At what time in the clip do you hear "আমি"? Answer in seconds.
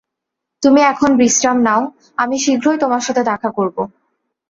2.17-2.35